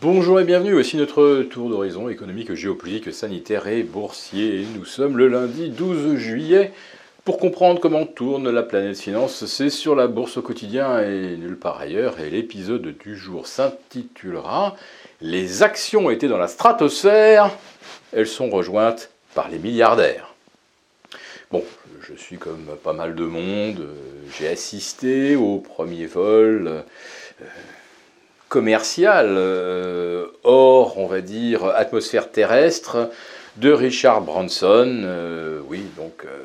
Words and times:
Bonjour 0.00 0.38
et 0.38 0.44
bienvenue, 0.44 0.74
voici 0.74 0.96
notre 0.96 1.42
tour 1.50 1.70
d'horizon 1.70 2.08
économique, 2.08 2.54
géopolitique, 2.54 3.12
sanitaire 3.12 3.66
et 3.66 3.82
boursier. 3.82 4.64
Nous 4.76 4.84
sommes 4.84 5.18
le 5.18 5.26
lundi 5.26 5.70
12 5.70 6.14
juillet. 6.14 6.70
Pour 7.24 7.36
comprendre 7.36 7.80
comment 7.80 8.06
tourne 8.06 8.48
la 8.48 8.62
planète 8.62 9.00
finance, 9.00 9.44
c'est 9.46 9.70
sur 9.70 9.96
la 9.96 10.06
bourse 10.06 10.36
au 10.36 10.42
quotidien 10.42 11.00
et 11.00 11.36
nulle 11.36 11.58
part 11.58 11.80
ailleurs. 11.80 12.20
Et 12.20 12.30
l'épisode 12.30 12.96
du 12.96 13.16
jour 13.16 13.48
s'intitulera 13.48 14.76
Les 15.20 15.64
actions 15.64 16.10
étaient 16.10 16.28
dans 16.28 16.38
la 16.38 16.46
stratosphère, 16.46 17.50
elles 18.12 18.28
sont 18.28 18.50
rejointes 18.50 19.10
par 19.34 19.48
les 19.48 19.58
milliardaires. 19.58 20.32
Bon, 21.50 21.64
je 22.02 22.14
suis 22.14 22.38
comme 22.38 22.66
pas 22.84 22.92
mal 22.92 23.16
de 23.16 23.24
monde, 23.24 23.88
j'ai 24.38 24.46
assisté 24.46 25.34
au 25.34 25.58
premier 25.58 26.06
vol. 26.06 26.84
Euh, 27.42 27.46
commercial 28.48 29.26
euh, 29.36 30.26
hors, 30.44 30.98
on 30.98 31.06
va 31.06 31.20
dire, 31.20 31.66
atmosphère 31.66 32.30
terrestre 32.30 33.10
de 33.56 33.70
Richard 33.70 34.22
Branson. 34.22 35.02
Euh, 35.04 35.60
oui, 35.68 35.82
donc 35.96 36.24
euh, 36.24 36.38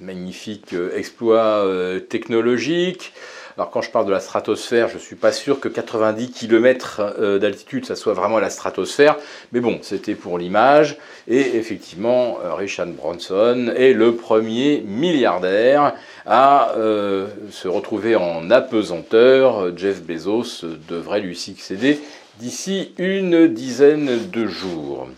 magnifique 0.00 0.74
exploit 0.94 1.66
technologique. 2.08 3.12
Alors 3.58 3.72
quand 3.72 3.82
je 3.82 3.90
parle 3.90 4.06
de 4.06 4.12
la 4.12 4.20
stratosphère, 4.20 4.88
je 4.88 4.94
ne 4.94 5.00
suis 5.00 5.16
pas 5.16 5.32
sûr 5.32 5.58
que 5.58 5.66
90 5.66 6.30
km 6.30 7.00
euh, 7.18 7.40
d'altitude, 7.40 7.86
ça 7.86 7.96
soit 7.96 8.14
vraiment 8.14 8.38
la 8.38 8.50
stratosphère, 8.50 9.16
mais 9.50 9.58
bon, 9.58 9.80
c'était 9.82 10.14
pour 10.14 10.38
l'image. 10.38 10.96
Et 11.26 11.56
effectivement, 11.56 12.38
euh, 12.44 12.54
Richard 12.54 12.86
Branson 12.86 13.72
est 13.76 13.94
le 13.94 14.14
premier 14.14 14.80
milliardaire 14.86 15.94
à 16.24 16.70
euh, 16.76 17.26
se 17.50 17.66
retrouver 17.66 18.14
en 18.14 18.48
apesanteur. 18.52 19.76
Jeff 19.76 20.04
Bezos 20.04 20.64
devrait 20.88 21.20
lui 21.20 21.34
succéder 21.34 21.98
d'ici 22.38 22.92
une 22.96 23.48
dizaine 23.48 24.30
de 24.30 24.46
jours. 24.46 25.08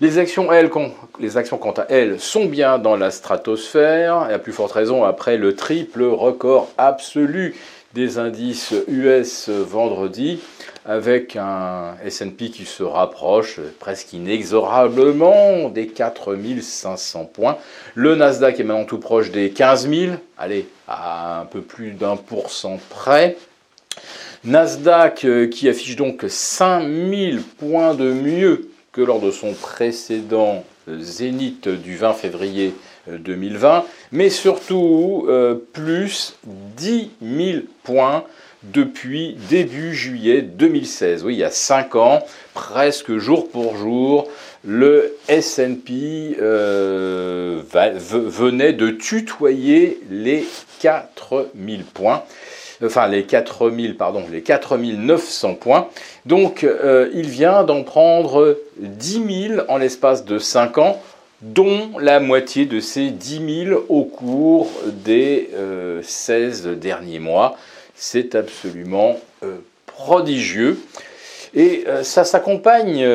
Les 0.00 0.18
actions, 0.18 0.48
les 1.20 1.36
actions, 1.36 1.56
quant 1.56 1.72
à 1.72 1.86
elles, 1.88 2.18
sont 2.18 2.46
bien 2.46 2.78
dans 2.78 2.96
la 2.96 3.12
stratosphère, 3.12 4.26
et 4.28 4.34
à 4.34 4.38
plus 4.40 4.52
forte 4.52 4.72
raison 4.72 5.04
après 5.04 5.36
le 5.36 5.54
triple 5.54 6.02
record 6.02 6.68
absolu 6.78 7.54
des 7.94 8.18
indices 8.18 8.74
US 8.88 9.48
vendredi, 9.48 10.40
avec 10.84 11.36
un 11.36 11.94
SP 12.02 12.50
qui 12.50 12.64
se 12.64 12.82
rapproche 12.82 13.60
presque 13.78 14.12
inexorablement 14.12 15.68
des 15.68 15.86
4500 15.86 17.26
points. 17.26 17.56
Le 17.94 18.16
Nasdaq 18.16 18.58
est 18.58 18.64
maintenant 18.64 18.84
tout 18.84 18.98
proche 18.98 19.30
des 19.30 19.50
15 19.50 19.88
000, 19.88 20.16
allez, 20.36 20.66
à 20.88 21.40
un 21.42 21.44
peu 21.44 21.60
plus 21.60 21.92
d'un 21.92 22.16
pour 22.16 22.50
cent 22.50 22.80
près. 22.90 23.36
Nasdaq 24.42 25.24
euh, 25.24 25.46
qui 25.46 25.68
affiche 25.68 25.96
donc 25.96 26.24
5000 26.26 27.42
points 27.42 27.94
de 27.94 28.12
mieux 28.12 28.68
que 28.94 29.00
lors 29.00 29.20
de 29.20 29.30
son 29.30 29.52
précédent 29.52 30.64
euh, 30.88 30.98
zénith 31.00 31.68
du 31.68 31.96
20 31.96 32.14
février 32.14 32.74
2020, 33.08 33.76
euh, 33.76 33.80
mais 34.12 34.30
surtout 34.30 35.26
euh, 35.28 35.56
plus 35.72 36.38
10 36.76 37.10
000 37.20 37.58
points 37.82 38.24
depuis 38.62 39.36
début 39.50 39.94
juillet 39.94 40.42
2016. 40.42 41.24
Oui, 41.24 41.34
il 41.34 41.40
y 41.40 41.44
a 41.44 41.50
5 41.50 41.96
ans, 41.96 42.24
presque 42.54 43.18
jour 43.18 43.50
pour 43.50 43.76
jour, 43.76 44.30
le 44.64 45.16
S&P 45.28 46.36
venait 46.38 47.62
de 48.72 48.90
tutoyer 48.90 50.00
les 50.08 50.46
4000 50.80 51.84
points 51.84 52.22
enfin 52.82 53.08
les 53.08 53.24
4000, 53.24 53.96
pardon, 53.96 54.24
les 54.30 54.42
4900 54.42 55.54
points. 55.54 55.88
Donc 56.26 56.64
euh, 56.64 57.10
il 57.14 57.28
vient 57.28 57.64
d'en 57.64 57.82
prendre 57.82 58.58
10 58.78 59.48
000 59.48 59.60
en 59.68 59.78
l'espace 59.78 60.24
de 60.24 60.38
5 60.38 60.78
ans, 60.78 61.02
dont 61.42 61.98
la 61.98 62.20
moitié 62.20 62.64
de 62.64 62.80
ces 62.80 63.10
10 63.10 63.66
000 63.66 63.84
au 63.88 64.04
cours 64.04 64.70
des 64.86 65.50
16 66.02 66.66
euh, 66.66 66.74
derniers 66.74 67.18
mois. 67.18 67.56
C'est 67.94 68.34
absolument 68.34 69.18
euh, 69.42 69.56
prodigieux. 69.86 70.78
Et 71.56 71.84
ça 72.02 72.24
s'accompagne 72.24 73.06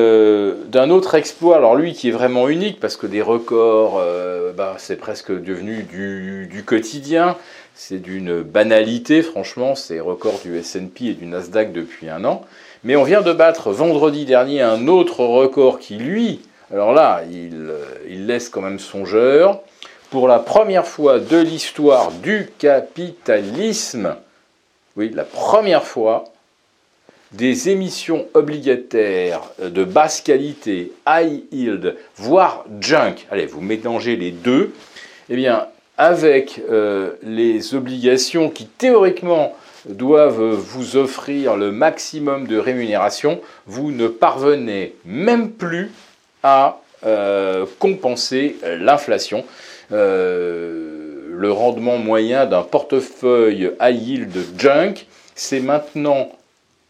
d'un 0.68 0.90
autre 0.90 1.16
exploit, 1.16 1.58
alors 1.58 1.76
lui 1.76 1.94
qui 1.94 2.08
est 2.08 2.12
vraiment 2.12 2.48
unique, 2.48 2.80
parce 2.80 2.96
que 2.96 3.06
des 3.06 3.22
records, 3.22 4.02
bah, 4.56 4.76
c'est 4.78 4.96
presque 4.96 5.32
devenu 5.32 5.84
du 5.84 6.64
quotidien. 6.64 7.36
C'est 7.76 8.00
d'une 8.00 8.42
banalité, 8.42 9.22
franchement, 9.22 9.76
ces 9.76 10.00
records 10.00 10.40
du 10.44 10.58
SP 10.64 11.12
et 11.12 11.14
du 11.14 11.26
Nasdaq 11.26 11.74
depuis 11.74 12.10
un 12.10 12.24
an. 12.24 12.46
Mais 12.84 12.96
on 12.96 13.04
vient 13.04 13.22
de 13.22 13.34
battre 13.34 13.72
vendredi 13.72 14.26
dernier 14.26 14.62
un 14.62 14.88
autre 14.88 15.26
record 15.26 15.80
qui, 15.80 15.96
lui, 15.96 16.40
alors 16.72 16.94
là, 16.94 17.22
euh, 17.32 17.86
il 18.08 18.28
laisse 18.28 18.50
quand 18.50 18.62
même 18.62 18.80
songeur. 18.80 19.62
Pour 20.12 20.28
la 20.28 20.40
première 20.40 20.86
fois 20.86 21.20
de 21.20 21.38
l'histoire 21.38 22.12
du 22.12 22.50
capitalisme, 22.58 24.16
oui, 24.96 25.12
la 25.14 25.24
première 25.24 25.84
fois, 25.84 26.26
des 27.32 27.70
émissions 27.70 28.28
obligataires 28.34 29.42
de 29.62 29.84
basse 29.84 30.22
qualité, 30.22 30.92
high 31.08 31.44
yield, 31.52 31.96
voire 32.16 32.66
junk, 32.80 33.28
allez, 33.30 33.46
vous 33.46 33.62
mélangez 33.62 34.16
les 34.16 34.32
deux, 34.32 34.74
eh 35.30 35.36
bien, 35.36 35.68
avec 36.00 36.62
euh, 36.70 37.12
les 37.24 37.76
obligations 37.76 38.50
qui 38.50 38.66
théoriquement 38.66 39.54
doivent 39.86 40.54
vous 40.56 40.96
offrir 40.98 41.56
le 41.56 41.72
maximum 41.72 42.48
de 42.48 42.58
rémunération, 42.58 43.42
vous 43.68 43.92
ne 43.92 44.08
parvenez 44.08 44.96
même 45.06 45.52
plus 45.52 45.92
à 46.42 46.82
euh, 47.06 47.66
compenser 47.80 48.58
l'inflation. 48.80 49.44
Euh, 49.92 51.28
le 51.32 51.52
rendement 51.52 51.98
moyen 51.98 52.46
d'un 52.46 52.64
portefeuille 52.64 53.72
high 53.82 54.02
yield 54.02 54.38
junk, 54.58 55.06
c'est 55.36 55.60
maintenant 55.60 56.30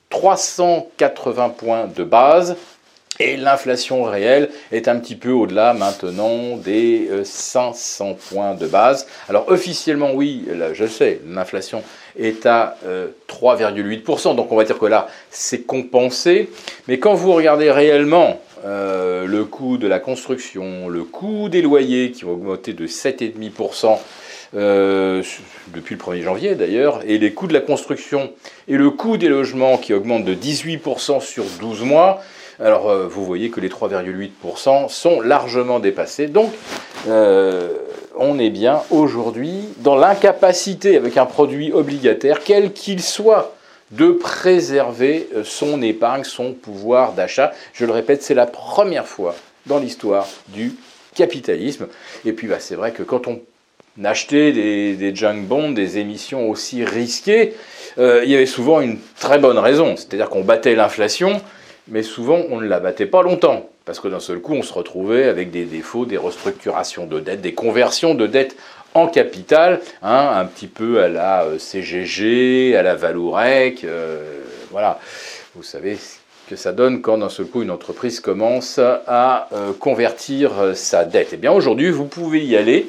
380 0.09 1.49
points 1.49 1.87
de 1.87 2.03
base 2.03 2.55
et 3.19 3.35
l'inflation 3.35 4.03
réelle 4.03 4.49
est 4.71 4.87
un 4.87 4.97
petit 4.97 5.15
peu 5.15 5.31
au-delà 5.31 5.73
maintenant 5.73 6.55
des 6.55 7.09
500 7.23 8.09
euh, 8.09 8.13
points 8.29 8.55
de 8.55 8.65
base. 8.65 9.07
Alors 9.27 9.49
officiellement, 9.49 10.13
oui, 10.13 10.45
là, 10.47 10.73
je 10.73 10.85
sais, 10.85 11.19
l'inflation 11.27 11.83
est 12.17 12.45
à 12.45 12.77
3,8%, 13.27 14.31
euh, 14.31 14.33
donc 14.35 14.51
on 14.51 14.55
va 14.55 14.63
dire 14.63 14.79
que 14.79 14.85
là, 14.85 15.07
c'est 15.31 15.63
compensé. 15.63 16.49
Mais 16.87 16.97
quand 16.97 17.13
vous 17.13 17.33
regardez 17.33 17.69
réellement 17.71 18.39
euh, 18.65 19.25
le 19.25 19.43
coût 19.43 19.77
de 19.77 19.87
la 19.87 19.99
construction, 19.99 20.87
le 20.87 21.03
coût 21.03 21.49
des 21.49 21.61
loyers 21.61 22.11
qui 22.11 22.23
ont 22.23 22.31
augmenté 22.31 22.73
de 22.73 22.87
7,5%, 22.87 23.97
depuis 24.53 25.95
le 25.95 26.01
1er 26.01 26.23
janvier 26.23 26.55
d'ailleurs, 26.55 27.01
et 27.05 27.17
les 27.17 27.33
coûts 27.33 27.47
de 27.47 27.53
la 27.53 27.61
construction 27.61 28.31
et 28.67 28.77
le 28.77 28.89
coût 28.89 29.17
des 29.17 29.29
logements 29.29 29.77
qui 29.77 29.93
augmentent 29.93 30.25
de 30.25 30.33
18% 30.33 31.21
sur 31.21 31.43
12 31.59 31.83
mois, 31.83 32.21
alors 32.59 32.89
euh, 32.89 33.07
vous 33.07 33.25
voyez 33.25 33.49
que 33.49 33.61
les 33.61 33.69
3,8% 33.69 34.89
sont 34.89 35.21
largement 35.21 35.79
dépassés. 35.79 36.27
Donc 36.27 36.51
euh, 37.07 37.69
on 38.17 38.37
est 38.37 38.49
bien 38.49 38.81
aujourd'hui 38.91 39.63
dans 39.77 39.95
l'incapacité 39.95 40.97
avec 40.97 41.17
un 41.17 41.25
produit 41.25 41.71
obligataire, 41.71 42.41
quel 42.43 42.73
qu'il 42.73 43.01
soit, 43.01 43.55
de 43.91 44.11
préserver 44.11 45.29
euh, 45.35 45.43
son 45.43 45.81
épargne, 45.81 46.23
son 46.23 46.53
pouvoir 46.53 47.13
d'achat. 47.13 47.53
Je 47.73 47.85
le 47.85 47.91
répète, 47.91 48.21
c'est 48.21 48.35
la 48.35 48.45
première 48.45 49.07
fois 49.07 49.35
dans 49.65 49.79
l'histoire 49.79 50.27
du 50.49 50.75
capitalisme. 51.15 51.87
Et 52.25 52.33
puis 52.33 52.47
bah, 52.47 52.59
c'est 52.59 52.75
vrai 52.75 52.91
que 52.91 53.03
quand 53.03 53.27
on 53.27 53.41
achetait 54.05 54.51
des, 54.51 55.15
junk 55.15 55.41
bonds, 55.47 55.71
des 55.71 55.97
émissions 55.97 56.49
aussi 56.49 56.83
risquées, 56.83 57.53
il 57.97 58.29
y 58.29 58.35
avait 58.35 58.45
souvent 58.45 58.79
une 58.79 58.97
très 59.19 59.39
bonne 59.39 59.57
raison, 59.57 59.97
c'est-à-dire 59.97 60.29
qu'on 60.29 60.43
battait 60.43 60.75
l'inflation 60.75 61.41
mais 61.89 62.03
souvent 62.03 62.41
on 62.49 62.61
ne 62.61 62.67
la 62.67 62.79
battait 62.79 63.05
pas 63.05 63.21
longtemps, 63.21 63.69
parce 63.85 63.99
que 63.99 64.07
d'un 64.07 64.19
seul 64.19 64.39
coup 64.39 64.53
on 64.53 64.61
se 64.61 64.73
retrouvait 64.73 65.25
avec 65.25 65.51
des 65.51 65.65
défauts, 65.65 66.05
des 66.05 66.17
restructurations 66.17 67.05
de 67.05 67.19
dettes, 67.19 67.41
des 67.41 67.53
conversions 67.53 68.15
de 68.15 68.27
dettes 68.27 68.55
en 68.93 69.07
capital, 69.07 69.81
hein, 70.01 70.31
un 70.35 70.45
petit 70.45 70.67
peu 70.67 71.01
à 71.01 71.09
la 71.09 71.43
euh, 71.43 71.59
CGG, 71.59 72.75
à 72.75 72.81
la 72.81 72.95
Valourec, 72.95 73.83
euh, 73.83 74.41
voilà. 74.71 74.99
Vous 75.55 75.63
savez 75.63 75.97
que 76.47 76.55
ça 76.55 76.71
donne 76.71 77.01
quand 77.01 77.19
d'un 77.19 77.29
seul 77.29 77.45
coup 77.45 77.61
une 77.61 77.71
entreprise 77.71 78.19
commence 78.19 78.79
à 78.79 79.47
euh, 79.53 79.73
convertir 79.73 80.51
sa 80.73 81.05
dette. 81.05 81.29
Eh 81.33 81.37
bien 81.37 81.51
aujourd'hui 81.51 81.91
vous 81.91 82.05
pouvez 82.05 82.43
y 82.43 82.55
aller, 82.55 82.87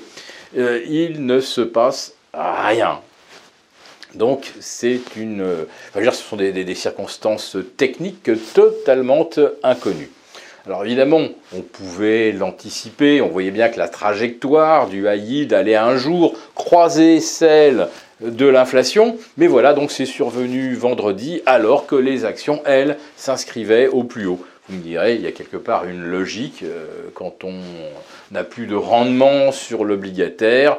il 0.55 1.25
ne 1.26 1.41
se 1.41 1.61
passe 1.61 2.14
rien. 2.32 3.00
Donc 4.14 4.52
c'est 4.61 5.00
une, 5.17 5.44
ce 5.94 6.11
sont 6.12 6.37
des, 6.37 6.75
circonstances 6.75 7.56
techniques 7.76 8.31
totalement 8.55 9.29
inconnues. 9.62 10.11
Alors 10.67 10.85
évidemment, 10.85 11.23
on 11.56 11.62
pouvait 11.62 12.32
l'anticiper, 12.32 13.23
on 13.23 13.29
voyait 13.29 13.50
bien 13.50 13.69
que 13.69 13.79
la 13.79 13.88
trajectoire 13.88 14.88
du 14.88 15.06
high 15.08 15.52
allait 15.55 15.76
un 15.76 15.97
jour 15.97 16.35
croiser 16.55 17.20
celle 17.20 17.88
de 18.20 18.46
l'inflation, 18.46 19.17
mais 19.38 19.46
voilà, 19.46 19.73
donc 19.73 19.91
c'est 19.91 20.05
survenu 20.05 20.75
vendredi 20.75 21.41
alors 21.46 21.87
que 21.87 21.94
les 21.94 22.26
actions, 22.26 22.61
elles, 22.67 22.99
s'inscrivaient 23.17 23.88
au 23.88 24.05
plus 24.05 24.26
haut. 24.26 24.44
Vous 24.70 24.76
me 24.76 24.82
direz, 24.82 25.17
il 25.17 25.22
y 25.22 25.26
a 25.26 25.32
quelque 25.32 25.56
part 25.56 25.84
une 25.84 26.05
logique 26.05 26.62
euh, 26.62 26.87
quand 27.14 27.43
on 27.43 27.55
n'a 28.31 28.44
plus 28.44 28.67
de 28.67 28.76
rendement 28.76 29.50
sur 29.50 29.84
l'obligataire. 29.84 30.78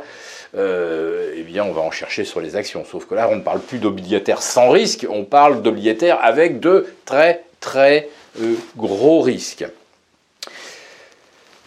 Euh, 0.56 1.34
eh 1.36 1.42
bien, 1.44 1.66
on 1.66 1.74
va 1.74 1.82
en 1.82 1.92
chercher 1.92 2.24
sur 2.24 2.40
les 2.40 2.56
actions. 2.56 2.86
Sauf 2.90 3.06
que 3.06 3.16
là, 3.16 3.28
on 3.30 3.36
ne 3.36 3.42
parle 3.42 3.60
plus 3.60 3.80
d'obligataires 3.80 4.42
sans 4.42 4.70
risque, 4.70 5.06
on 5.10 5.26
parle 5.26 5.62
d'obligataires 5.62 6.20
avec 6.24 6.62
de 6.62 6.88
très, 7.04 7.44
très 7.60 8.08
euh, 8.42 8.54
gros 8.78 9.20
risques. 9.20 9.66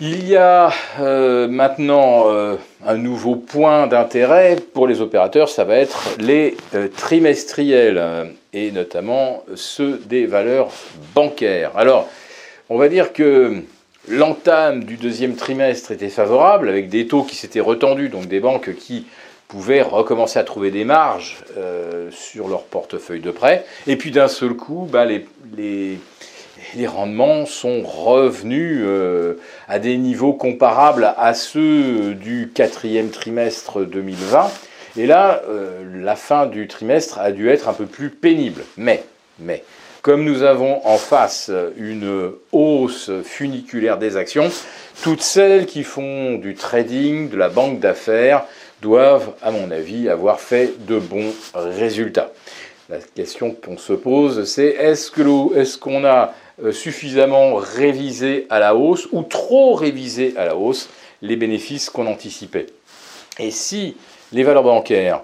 Il 0.07 0.29
y 0.29 0.37
a 0.37 0.71
euh, 1.01 1.49
maintenant 1.49 2.27
un 2.87 2.97
nouveau 2.99 3.37
point 3.37 3.87
d'intérêt 3.87 4.57
pour 4.75 4.87
les 4.87 5.01
opérateurs, 5.01 5.49
ça 5.49 5.65
va 5.65 5.77
être 5.77 6.17
les 6.19 6.59
trimestriels, 6.95 8.35
et 8.53 8.71
notamment 8.71 9.43
ceux 9.55 9.99
des 10.05 10.27
valeurs 10.27 10.69
bancaires. 11.15 11.71
Alors, 11.75 12.07
on 12.69 12.77
va 12.77 12.91
dire 12.91 13.15
que 13.15 13.63
L'entame 14.09 14.85
du 14.85 14.97
deuxième 14.97 15.35
trimestre 15.35 15.91
était 15.91 16.11
favorable, 16.11 16.69
avec 16.69 16.91
des 16.91 17.07
taux 17.07 17.23
qui 17.23 17.37
s'étaient 17.37 17.61
retendus, 17.61 18.11
donc 18.11 18.27
des 18.27 18.39
banques 18.39 18.75
qui 18.75 19.07
pouvaient 19.49 19.81
recommencer 19.81 20.39
à 20.39 20.45
trouver 20.45 20.71
des 20.71 20.85
marges 20.85 21.39
euh, 21.57 22.11
sur 22.11 22.49
leur 22.49 22.65
portefeuille 22.65 23.21
de 23.21 23.31
prêt. 23.31 23.65
Et 23.87 23.97
puis 23.97 24.11
d'un 24.11 24.29
seul 24.29 24.55
coup, 24.55 24.87
bah, 24.91 25.07
les, 25.07 25.99
rendements 26.87 27.47
sont 27.47 27.83
revenus 27.83 28.81
euh, 28.83 29.35
à 29.69 29.79
des 29.79 29.97
niveaux 29.97 30.33
comparables 30.33 31.15
à 31.17 31.35
ceux 31.35 32.15
du 32.15 32.51
quatrième 32.55 33.11
trimestre 33.11 33.85
2020. 33.85 34.51
Et 34.97 35.07
là, 35.07 35.43
euh, 35.49 35.83
la 36.03 36.17
fin 36.17 36.47
du 36.47 36.67
trimestre 36.67 37.19
a 37.19 37.33
dû 37.33 37.49
être 37.49 37.69
un 37.69 37.73
peu 37.73 37.87
plus 37.87 38.11
pénible. 38.11 38.63
Mais, 38.77 39.05
mais, 39.39 39.65
comme 40.03 40.25
nous 40.25 40.43
avons 40.43 40.87
en 40.87 40.99
face 40.99 41.51
une 41.77 42.33
hausse 42.53 43.11
funiculaire 43.23 43.99
des 43.99 44.17
actions, 44.17 44.51
toutes 45.03 45.23
celles 45.23 45.67
qui 45.67 45.83
font 45.83 46.35
du 46.35 46.55
trading, 46.55 47.31
de 47.31 47.37
la 47.37 47.49
banque 47.49 47.81
d'affaires, 47.81 48.45
doivent, 48.83 49.33
à 49.43 49.51
mon 49.51 49.71
avis, 49.71 50.09
avoir 50.09 50.41
fait 50.41 50.75
de 50.87 50.99
bons 50.99 51.33
résultats. 51.55 52.31
La 52.91 52.99
question 52.99 53.51
qu'on 53.53 53.79
se 53.79 53.95
pose, 53.95 54.45
c'est 54.45 54.67
est-ce 54.67 55.11
qu'on 55.79 56.05
a 56.05 56.09
euh, 56.13 56.27
suffisamment 56.73 57.55
révisé 57.57 58.47
à 58.51 58.59
la 58.59 58.75
hausse 58.75 59.09
ou 59.13 59.23
trop 59.23 59.75
révisé 59.75 60.35
à 60.37 60.45
la 60.45 60.57
hausse 60.57 60.89
les 61.23 61.37
bénéfices 61.37 61.91
qu'on 61.91 62.07
anticipait 62.07 62.67
Et 63.39 63.51
si 63.51 63.97
les 64.33 64.43
valeurs 64.43 64.63
bancaires 64.63 65.23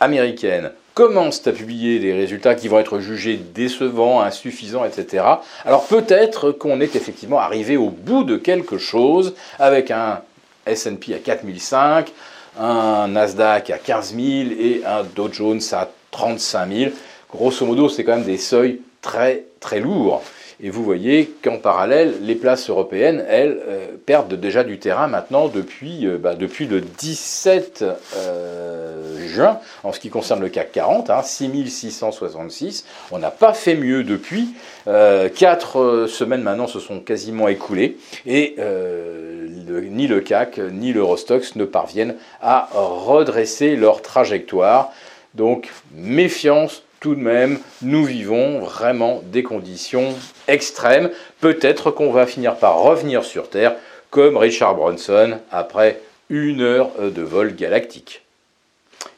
américaines 0.00 0.72
commencent 0.94 1.46
à 1.46 1.52
publier 1.52 1.98
des 1.98 2.14
résultats 2.14 2.54
qui 2.54 2.68
vont 2.68 2.78
être 2.78 3.00
jugés 3.00 3.36
décevants, 3.36 4.22
insuffisants, 4.22 4.84
etc. 4.84 5.24
Alors 5.66 5.84
peut-être 5.84 6.52
qu'on 6.52 6.80
est 6.80 6.96
effectivement 6.96 7.38
arrivé 7.38 7.76
au 7.76 7.90
bout 7.90 8.24
de 8.24 8.36
quelque 8.36 8.78
chose 8.78 9.34
avec 9.58 9.90
un 9.90 10.22
S&P 10.64 11.14
à 11.14 11.18
4005, 11.18 12.12
un 12.58 13.08
Nasdaq 13.08 13.68
à 13.70 13.78
15 13.78 14.14
000 14.14 14.22
et 14.58 14.82
un 14.86 15.04
Dow 15.04 15.28
Jones 15.30 15.60
à 15.72 15.90
35 16.12 16.72
000. 16.72 16.90
Grosso 17.30 17.66
modo, 17.66 17.90
c'est 17.90 18.02
quand 18.02 18.16
même 18.16 18.24
des 18.24 18.38
seuils 18.38 18.80
très 19.02 19.44
très 19.60 19.80
lourds. 19.80 20.22
Et 20.62 20.70
vous 20.70 20.82
voyez 20.82 21.34
qu'en 21.44 21.58
parallèle, 21.58 22.14
les 22.22 22.34
places 22.34 22.70
européennes, 22.70 23.22
elles, 23.28 23.60
euh, 23.68 23.88
perdent 24.06 24.34
déjà 24.34 24.64
du 24.64 24.78
terrain 24.78 25.06
maintenant 25.06 25.48
depuis, 25.48 26.06
euh, 26.06 26.16
bah, 26.16 26.34
depuis 26.34 26.66
le 26.66 26.80
17 26.80 27.84
euh, 28.16 29.28
juin, 29.28 29.60
en 29.84 29.92
ce 29.92 30.00
qui 30.00 30.08
concerne 30.08 30.40
le 30.40 30.48
CAC 30.48 30.72
40, 30.72 31.10
hein, 31.10 31.22
6666. 31.22 32.86
On 33.10 33.18
n'a 33.18 33.30
pas 33.30 33.52
fait 33.52 33.74
mieux 33.74 34.02
depuis. 34.02 34.54
quatre 34.86 36.06
semaines 36.08 36.42
maintenant 36.42 36.68
se 36.68 36.80
sont 36.80 37.00
quasiment 37.00 37.48
écoulées. 37.48 37.98
Et 38.24 38.56
ni 38.56 40.06
le 40.06 40.20
CAC 40.20 40.58
ni 40.58 40.92
l'Eurostox 40.92 41.56
ne 41.56 41.64
parviennent 41.64 42.16
à 42.40 42.68
redresser 42.72 43.76
leur 43.76 44.00
trajectoire. 44.00 44.92
Donc 45.34 45.68
méfiance 45.94 46.82
tout 47.00 47.14
de 47.14 47.20
même, 47.20 47.58
nous 47.82 48.04
vivons 48.04 48.60
vraiment 48.60 49.22
des 49.24 49.42
conditions 49.42 50.14
extrêmes. 50.48 51.10
Peut-être 51.40 51.90
qu'on 51.90 52.10
va 52.10 52.26
finir 52.26 52.56
par 52.56 52.78
revenir 52.80 53.24
sur 53.24 53.50
Terre 53.50 53.76
comme 54.10 54.36
Richard 54.36 54.74
Branson 54.74 55.38
après 55.50 56.00
une 56.30 56.62
heure 56.62 56.90
de 56.98 57.22
vol 57.22 57.54
galactique. 57.54 58.22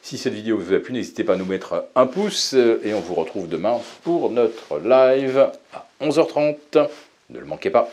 Si 0.01 0.17
cette 0.17 0.33
vidéo 0.33 0.57
vous 0.57 0.73
a 0.73 0.79
plu, 0.79 0.93
n'hésitez 0.93 1.23
pas 1.23 1.33
à 1.33 1.35
nous 1.37 1.45
mettre 1.45 1.85
un 1.95 2.05
pouce 2.05 2.53
et 2.53 2.93
on 2.93 2.99
vous 2.99 3.15
retrouve 3.15 3.47
demain 3.47 3.79
pour 4.03 4.29
notre 4.29 4.79
live 4.79 5.49
à 5.73 5.85
11h30. 6.01 6.87
Ne 7.29 7.39
le 7.39 7.45
manquez 7.45 7.69
pas. 7.69 7.89